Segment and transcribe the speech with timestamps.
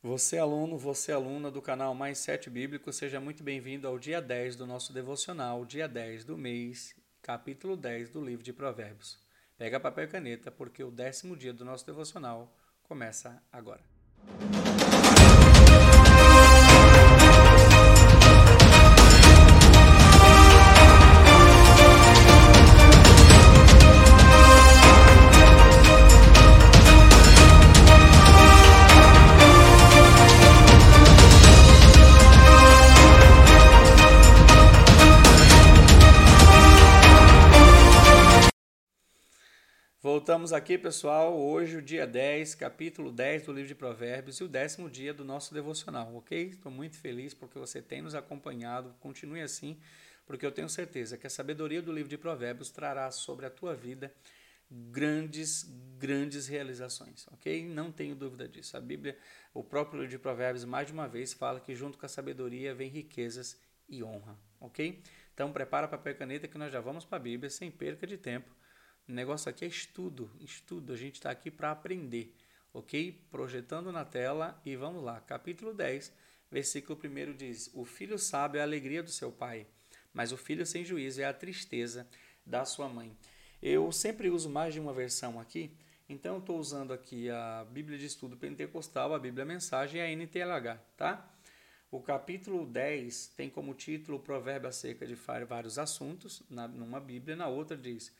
[0.00, 4.54] Você aluno, você aluna do canal Mais Sete Bíblico, seja muito bem-vindo ao dia 10
[4.54, 9.18] do nosso devocional, dia 10 do mês, capítulo 10 do livro de Provérbios.
[9.56, 13.82] Pega papel e caneta, porque o décimo dia do nosso devocional começa agora.
[40.38, 41.36] Voltamos aqui, pessoal.
[41.36, 45.24] Hoje, o dia 10, capítulo 10 do livro de Provérbios e o décimo dia do
[45.24, 46.50] nosso devocional, ok?
[46.50, 48.94] Estou muito feliz porque você tem nos acompanhado.
[49.00, 49.80] Continue assim,
[50.24, 53.74] porque eu tenho certeza que a sabedoria do livro de Provérbios trará sobre a tua
[53.74, 54.14] vida
[54.70, 57.66] grandes, grandes realizações, ok?
[57.66, 58.76] Não tenho dúvida disso.
[58.76, 59.18] A Bíblia,
[59.52, 62.72] o próprio livro de Provérbios, mais de uma vez, fala que junto com a sabedoria
[62.72, 65.02] vem riquezas e honra, ok?
[65.34, 68.16] Então, prepara papel e caneta que nós já vamos para a Bíblia sem perca de
[68.16, 68.56] tempo
[69.08, 70.92] o negócio aqui é estudo, estudo.
[70.92, 72.34] A gente está aqui para aprender,
[72.74, 73.18] ok?
[73.30, 75.18] Projetando na tela e vamos lá.
[75.20, 76.12] Capítulo 10,
[76.50, 79.66] versículo 1 diz: O filho sábio é a alegria do seu pai,
[80.12, 82.06] mas o filho sem juízo é a tristeza
[82.44, 83.16] da sua mãe.
[83.62, 85.72] Eu sempre uso mais de uma versão aqui,
[86.06, 90.10] então eu estou usando aqui a Bíblia de Estudo Pentecostal, a Bíblia Mensagem e a
[90.14, 91.34] NTLH, tá?
[91.90, 97.34] O capítulo 10 tem como título o provérbio acerca de vários assuntos, na, numa Bíblia,
[97.34, 98.12] na outra diz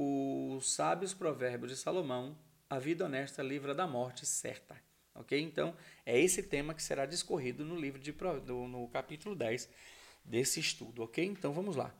[0.00, 2.38] os sábios provérbios de Salomão,
[2.70, 4.76] a vida honesta livra da morte certa.
[5.12, 5.40] Ok?
[5.40, 8.14] Então, é esse tema que será discorrido no livro de
[8.46, 9.68] no, capítulo 10
[10.24, 11.24] desse estudo, ok?
[11.24, 11.92] Então vamos lá.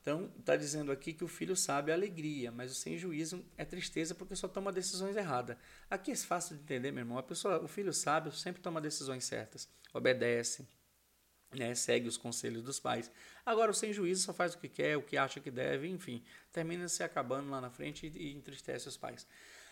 [0.00, 3.66] Então, está dizendo aqui que o filho sabe é alegria, mas o sem juízo é
[3.66, 5.58] tristeza porque só toma decisões erradas.
[5.90, 7.18] Aqui é fácil de entender, meu irmão.
[7.18, 10.66] A pessoa, o filho sábio sempre toma decisões certas, obedece,
[11.54, 13.10] né, segue os conselhos dos pais.
[13.44, 16.22] Agora, o sem juízo só faz o que quer, o que acha que deve, enfim,
[16.52, 19.26] termina se acabando lá na frente e, e entristece os pais.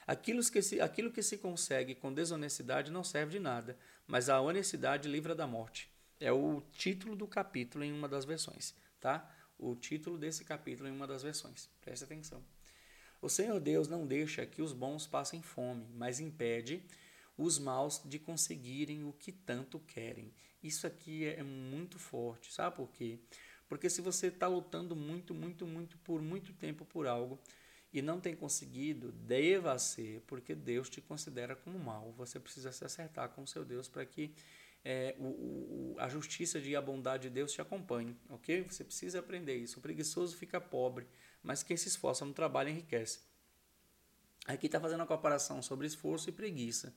[0.06, 4.41] Aquilo que, se, aquilo que se consegue com desonestidade não serve de nada, mas a
[4.41, 5.91] honestidade livra da morte.
[6.21, 9.28] É o título do capítulo em uma das versões, tá?
[9.59, 11.69] O título desse capítulo em uma das versões.
[11.81, 12.43] Preste atenção.
[13.20, 16.84] O Senhor Deus não deixa que os bons passem fome, mas impede
[17.37, 20.33] os maus de conseguirem o que tanto querem.
[20.62, 23.19] Isso aqui é muito forte, sabe por quê?
[23.69, 27.41] Porque se você está lutando muito, muito, muito por muito tempo por algo
[27.93, 32.12] e não tem conseguido, deva ser, porque Deus te considera como mal.
[32.17, 34.34] Você precisa se acertar com o seu Deus para que
[34.84, 38.62] é, o, o, a justiça e a bondade de Deus te acompanhe, ok?
[38.62, 39.78] Você precisa aprender isso.
[39.78, 41.06] O preguiçoso fica pobre,
[41.43, 43.21] mas quem se esforça no trabalho enriquece.
[44.47, 46.94] Aqui está fazendo uma comparação sobre esforço e preguiça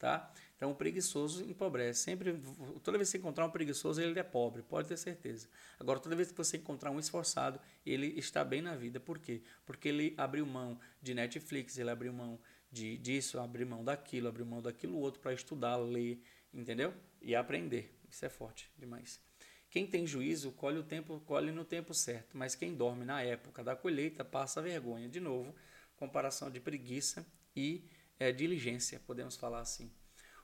[0.00, 0.32] tá?
[0.56, 2.00] Então o preguiçoso empobrece.
[2.00, 2.40] Sempre,
[2.82, 5.48] toda vez que você encontrar um preguiçoso, ele é pobre, pode ter certeza.
[5.78, 8.98] Agora, toda vez que você encontrar um esforçado, ele está bem na vida.
[8.98, 9.42] Por quê?
[9.64, 12.40] Porque ele abriu mão de Netflix, ele abriu mão
[12.72, 16.22] de disso, abriu mão daquilo, abriu mão daquilo outro para estudar, ler,
[16.52, 16.94] entendeu?
[17.20, 17.94] E aprender.
[18.08, 19.20] Isso é forte demais.
[19.68, 23.62] Quem tem juízo colhe o tempo, colhe no tempo certo, mas quem dorme na época
[23.62, 25.08] da colheita passa vergonha.
[25.08, 25.54] De novo,
[25.96, 27.24] comparação de preguiça
[27.54, 27.84] e
[28.20, 29.90] é, diligência, podemos falar assim.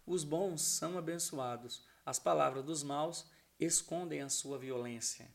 [0.06, 5.30] Os bons são abençoados, as palavras dos maus escondem a sua violência.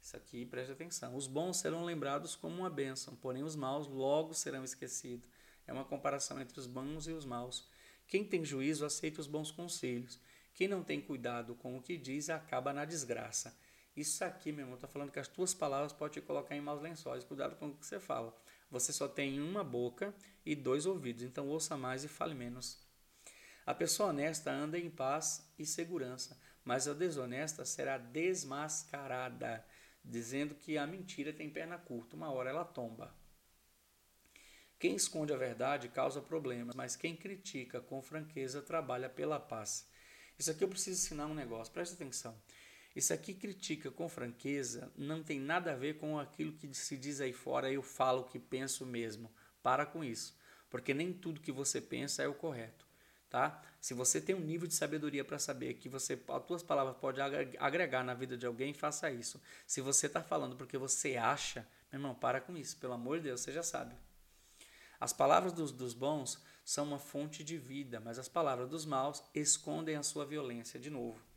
[0.00, 1.14] Isso aqui, preste atenção.
[1.14, 5.28] Os bons serão lembrados como uma bênção, porém os maus logo serão esquecidos.
[5.66, 7.68] É uma comparação entre os bons e os maus.
[8.08, 10.18] Quem tem juízo aceita os bons conselhos.
[10.54, 13.56] Quem não tem cuidado com o que diz acaba na desgraça.
[13.94, 16.80] Isso aqui, meu irmão, está falando que as tuas palavras podem te colocar em maus
[16.80, 17.22] lençóis.
[17.22, 18.36] Cuidado com o que você fala.
[18.72, 20.14] Você só tem uma boca
[20.46, 22.80] e dois ouvidos, então ouça mais e fale menos.
[23.66, 29.62] A pessoa honesta anda em paz e segurança, mas a desonesta será desmascarada,
[30.02, 33.14] dizendo que a mentira tem perna curta, uma hora ela tomba.
[34.78, 39.86] Quem esconde a verdade causa problemas, mas quem critica com franqueza trabalha pela paz.
[40.38, 42.34] Isso aqui eu preciso ensinar um negócio, preste atenção.
[42.94, 47.20] Isso aqui critica com franqueza, não tem nada a ver com aquilo que se diz
[47.20, 49.30] aí fora, eu falo o que penso mesmo.
[49.62, 50.36] Para com isso,
[50.68, 52.86] porque nem tudo que você pensa é o correto,
[53.30, 53.62] tá?
[53.80, 57.24] Se você tem um nível de sabedoria para saber que você as tuas palavras podem
[57.58, 59.40] agregar na vida de alguém, faça isso.
[59.66, 63.24] Se você está falando porque você acha, meu irmão, para com isso, pelo amor de
[63.24, 63.94] Deus, você já sabe.
[65.00, 69.22] As palavras dos, dos bons são uma fonte de vida, mas as palavras dos maus
[69.34, 71.31] escondem a sua violência de novo.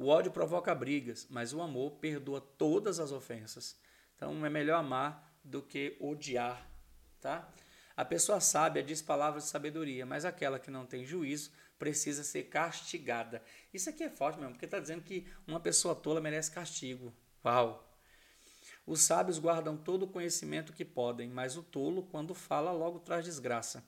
[0.00, 3.78] O ódio provoca brigas, mas o amor perdoa todas as ofensas.
[4.16, 6.66] Então é melhor amar do que odiar,
[7.20, 7.46] tá?
[7.94, 12.44] A pessoa sábia diz palavras de sabedoria, mas aquela que não tem juízo precisa ser
[12.44, 13.42] castigada.
[13.74, 17.12] Isso aqui é forte mesmo, porque está dizendo que uma pessoa tola merece castigo.
[17.44, 17.86] Uau!
[18.86, 23.22] Os sábios guardam todo o conhecimento que podem, mas o tolo, quando fala, logo traz
[23.26, 23.84] desgraça.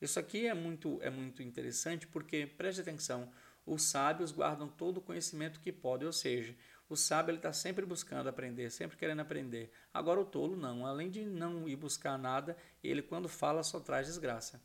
[0.00, 3.32] Isso aqui é muito, é muito interessante porque, preste atenção,
[3.64, 6.56] os sábios guardam todo o conhecimento que podem, ou seja,
[6.88, 9.72] o sábio está sempre buscando aprender, sempre querendo aprender.
[9.94, 14.06] Agora o tolo não, além de não ir buscar nada, ele quando fala só traz
[14.06, 14.62] desgraça.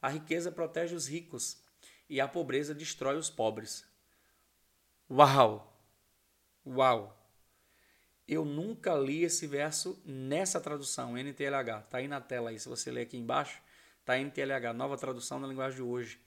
[0.00, 1.62] A riqueza protege os ricos
[2.08, 3.86] e a pobreza destrói os pobres.
[5.10, 5.72] Uau!
[6.66, 7.18] Uau!
[8.26, 11.80] Eu nunca li esse verso nessa tradução, NTLH.
[11.84, 13.60] Está aí na tela aí, se você ler aqui embaixo,
[14.00, 16.20] está NTLH, nova tradução na linguagem de hoje.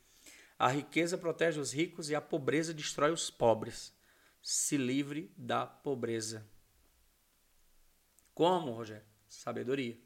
[0.58, 3.94] A riqueza protege os ricos e a pobreza destrói os pobres.
[4.42, 6.46] Se livre da pobreza.
[8.34, 9.06] Como, Rogério?
[9.28, 9.98] Sabedoria.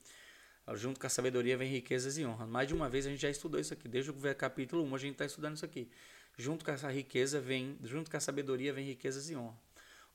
[0.74, 2.48] Junto com a sabedoria vem riquezas e honra.
[2.48, 3.88] Mais de uma vez a gente já estudou isso aqui.
[3.88, 5.90] Desde o capítulo 1 a gente está estudando isso aqui.
[6.38, 9.60] Junto com essa riqueza vem, junto com a sabedoria vem riquezas e honra.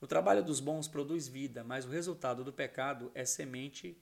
[0.01, 3.97] O trabalho dos bons produz vida, mas o resultado do pecado é semente,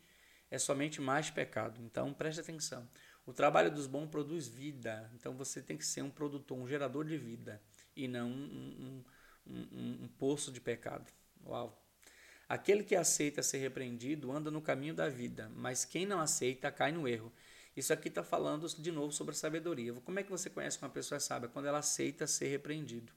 [0.49, 1.81] é somente mais pecado.
[1.81, 2.87] Então preste atenção.
[3.25, 5.09] O trabalho dos bons produz vida.
[5.15, 7.61] Então você tem que ser um produtor, um gerador de vida
[7.95, 9.03] e não um,
[9.47, 11.11] um, um, um poço de pecado.
[11.45, 11.79] Uau!
[12.47, 16.91] Aquele que aceita ser repreendido anda no caminho da vida, mas quem não aceita cai
[16.91, 17.31] no erro.
[17.75, 19.93] Isso aqui está falando de novo sobre sabedoria.
[19.93, 21.49] Como é que você conhece uma pessoa sábia?
[21.49, 23.11] Quando ela aceita ser repreendido.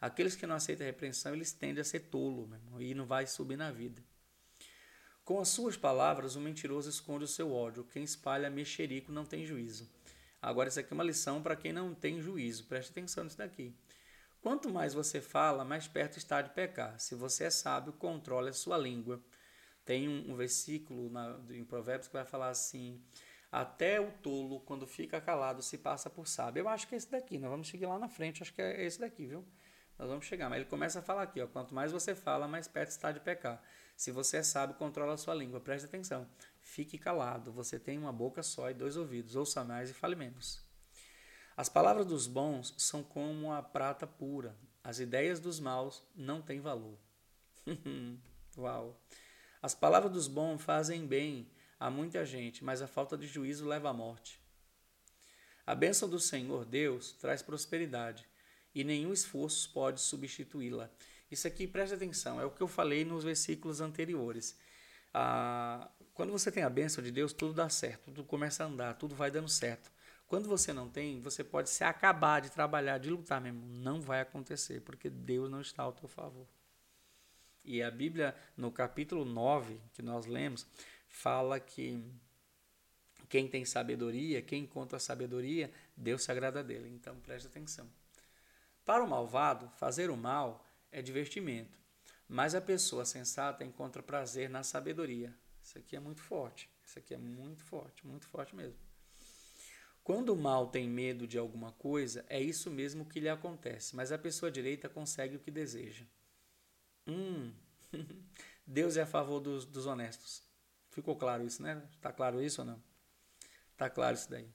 [0.00, 3.26] Aqueles que não aceitam a repreensão, eles tendem a ser tolo mesmo, e não vai
[3.26, 4.02] subir na vida.
[5.30, 7.84] Com as suas palavras, o mentiroso esconde o seu ódio.
[7.84, 9.88] Quem espalha mexerico não tem juízo.
[10.42, 12.64] Agora, isso aqui é uma lição para quem não tem juízo.
[12.64, 13.72] Preste atenção nisso daqui.
[14.42, 16.98] Quanto mais você fala, mais perto está de pecar.
[16.98, 19.22] Se você é sábio, controle a sua língua.
[19.84, 23.00] Tem um, um versículo na, em Provérbios que vai falar assim:
[23.52, 26.62] Até o tolo, quando fica calado, se passa por sábio.
[26.62, 27.38] Eu acho que é esse daqui.
[27.38, 28.42] Nós vamos seguir lá na frente.
[28.42, 29.44] Acho que é esse daqui, viu?
[29.96, 30.50] Nós vamos chegar.
[30.50, 33.20] Mas ele começa a falar aqui: ó, Quanto mais você fala, mais perto está de
[33.20, 33.62] pecar.
[34.00, 35.60] Se você é sábio, controla a sua língua.
[35.60, 36.26] Preste atenção.
[36.62, 37.52] Fique calado.
[37.52, 39.36] Você tem uma boca só e dois ouvidos.
[39.36, 40.64] Ouça mais e fale menos.
[41.54, 44.56] As palavras dos bons são como a prata pura.
[44.82, 46.98] As ideias dos maus não têm valor.
[48.56, 48.98] Uau!
[49.60, 53.90] As palavras dos bons fazem bem a muita gente, mas a falta de juízo leva
[53.90, 54.40] à morte.
[55.66, 58.26] A bênção do Senhor Deus traz prosperidade
[58.74, 60.90] e nenhum esforço pode substituí-la.
[61.30, 64.56] Isso aqui, preste atenção, é o que eu falei nos versículos anteriores.
[65.14, 68.94] Ah, quando você tem a bênção de Deus, tudo dá certo, tudo começa a andar,
[68.94, 69.90] tudo vai dando certo.
[70.26, 73.66] Quando você não tem, você pode se acabar de trabalhar, de lutar mesmo.
[73.66, 76.46] Não vai acontecer, porque Deus não está ao teu favor.
[77.64, 80.66] E a Bíblia, no capítulo 9, que nós lemos,
[81.08, 82.02] fala que
[83.28, 86.88] quem tem sabedoria, quem encontra sabedoria, Deus se agrada dele.
[86.88, 87.88] Então preste atenção.
[88.84, 91.78] Para o malvado, fazer o mal é divertimento,
[92.28, 95.36] mas a pessoa sensata encontra prazer na sabedoria.
[95.62, 96.70] Isso aqui é muito forte.
[96.84, 98.78] Isso aqui é muito forte, muito forte mesmo.
[100.02, 104.10] Quando o mal tem medo de alguma coisa, é isso mesmo que lhe acontece, mas
[104.10, 106.04] a pessoa direita consegue o que deseja.
[107.06, 107.52] Hum,
[108.66, 110.42] Deus é a favor dos, dos honestos.
[110.90, 111.80] Ficou claro isso, né?
[111.92, 112.82] Está claro isso ou não?
[113.72, 114.48] Está claro isso daí.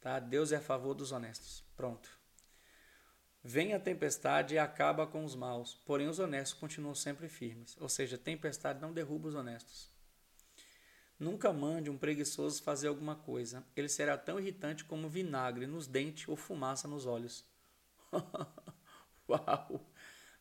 [0.00, 0.18] Tá?
[0.18, 1.64] Deus é a favor dos honestos.
[1.74, 2.19] Pronto.
[3.42, 7.76] Vem a tempestade e acaba com os maus, porém os honestos continuam sempre firmes.
[7.80, 9.88] Ou seja, tempestade não derruba os honestos.
[11.18, 13.64] Nunca mande um preguiçoso fazer alguma coisa.
[13.74, 17.44] Ele será tão irritante como vinagre nos dentes ou fumaça nos olhos.
[19.28, 19.86] Uau!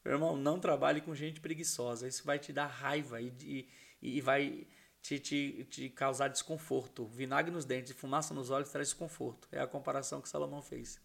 [0.03, 2.07] Meu irmão, não trabalhe com gente preguiçosa.
[2.07, 3.69] Isso vai te dar raiva e, e,
[4.01, 4.67] e vai
[5.01, 7.05] te, te, te causar desconforto.
[7.07, 9.47] Vinagre nos dentes e fumaça nos olhos traz desconforto.
[9.51, 10.99] É a comparação que Salomão fez.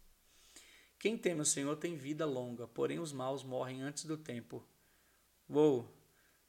[0.99, 4.67] Quem teme o Senhor tem vida longa, porém os maus morrem antes do tempo.
[5.49, 5.93] Uou!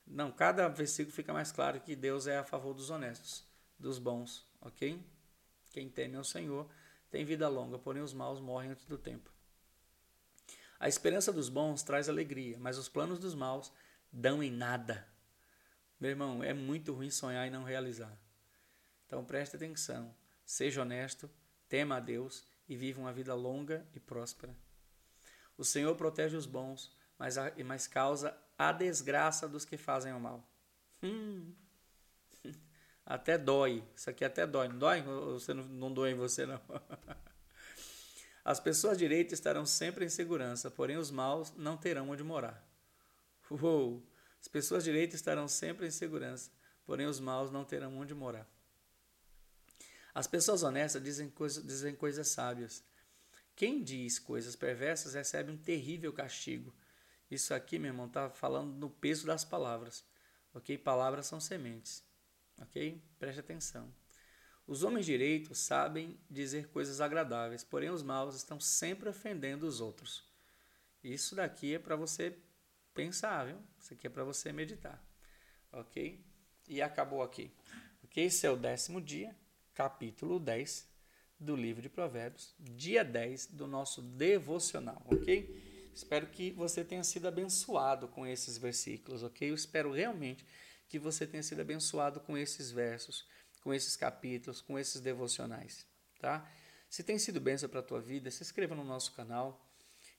[0.08, 3.44] Não, cada versículo fica mais claro que Deus é a favor dos honestos,
[3.78, 5.04] dos bons, ok?
[5.72, 6.70] Quem teme o Senhor
[7.10, 9.32] tem vida longa, porém os maus morrem antes do tempo.
[10.80, 13.72] A esperança dos bons traz alegria, mas os planos dos maus
[14.12, 15.08] dão em nada.
[16.00, 18.16] Meu irmão, é muito ruim sonhar e não realizar.
[19.08, 21.30] Então preste atenção, seja honesto,
[21.68, 24.56] tema a Deus e vive uma vida longa e próspera.
[25.58, 30.20] O Senhor protege os bons, mas, a, mas causa a desgraça dos que fazem o
[30.20, 30.48] mal.
[31.02, 31.54] Hum.
[33.06, 33.84] Até dói.
[33.96, 34.68] Isso aqui até dói.
[34.68, 35.02] Não dói?
[35.04, 36.60] Você não, não dói em você, não.
[38.44, 42.64] As pessoas direitas estarão sempre em segurança, porém os maus não terão onde morar.
[43.50, 44.08] Uou!
[44.40, 46.52] As pessoas direitas estarão sempre em segurança,
[46.86, 48.48] porém os maus não terão onde morar.
[50.16, 52.82] As pessoas honestas dizem, coisa, dizem coisas sábias.
[53.54, 56.74] Quem diz coisas perversas recebe um terrível castigo.
[57.30, 60.06] Isso aqui, meu irmão, está falando no peso das palavras.
[60.54, 60.78] Ok?
[60.78, 62.02] Palavras são sementes.
[62.62, 63.04] Ok?
[63.20, 63.94] Preste atenção.
[64.66, 70.24] Os homens direitos sabem dizer coisas agradáveis, porém os maus estão sempre ofendendo os outros.
[71.04, 72.40] Isso daqui é para você
[72.94, 73.58] pensar, viu?
[73.78, 75.06] Isso aqui é para você meditar.
[75.74, 76.26] Ok?
[76.70, 77.52] E acabou aqui.
[78.06, 78.24] Ok?
[78.24, 79.36] Esse é o décimo dia,
[79.76, 80.88] capítulo 10
[81.40, 85.02] do livro de Provérbios, dia 10 do nosso devocional.
[85.06, 85.92] Ok?
[85.94, 89.22] Espero que você tenha sido abençoado com esses versículos.
[89.22, 89.48] Ok?
[89.48, 90.44] Eu espero realmente
[90.90, 93.28] que você tenha sido abençoado com esses versos,
[93.62, 95.86] com esses capítulos, com esses devocionais.
[96.20, 96.50] Tá?
[96.90, 99.62] Se tem sido bênção para a tua vida, se inscreva no nosso canal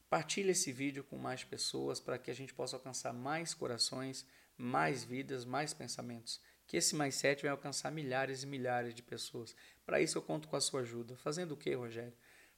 [0.08, 4.24] Partilhe esse vídeo com mais pessoas para que a gente possa alcançar mais corações,
[4.56, 6.40] mais vidas, mais pensamentos.
[6.66, 9.54] Que esse mais sete vai alcançar milhares e milhares de pessoas.
[9.84, 11.16] Para isso eu conto com a sua ajuda.
[11.16, 12.12] Fazendo o que, Rogério?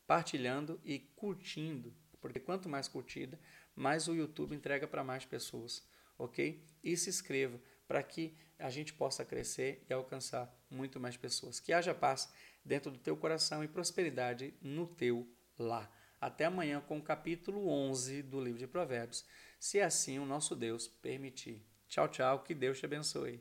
[0.06, 1.94] Partilhando e curtindo.
[2.20, 3.38] Porque quanto mais curtida,
[3.76, 5.86] mais o YouTube entrega para mais pessoas.
[6.16, 6.64] Ok?
[6.82, 11.60] E se inscreva para que a gente possa crescer e alcançar muito mais pessoas.
[11.60, 12.32] Que haja paz
[12.64, 15.26] dentro do teu coração e prosperidade no teu
[15.58, 15.90] lar.
[16.20, 19.24] Até amanhã com o capítulo 11 do livro de Provérbios,
[19.58, 21.64] se assim o nosso Deus permitir.
[21.88, 23.40] Tchau, tchau, que Deus te abençoe.